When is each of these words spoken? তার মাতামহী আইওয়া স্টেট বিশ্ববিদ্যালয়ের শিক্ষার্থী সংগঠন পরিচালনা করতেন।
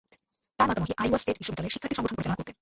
তার 0.57 0.67
মাতামহী 0.69 0.93
আইওয়া 1.03 1.19
স্টেট 1.21 1.37
বিশ্ববিদ্যালয়ের 1.39 1.73
শিক্ষার্থী 1.75 1.97
সংগঠন 1.97 2.15
পরিচালনা 2.17 2.39
করতেন। 2.39 2.55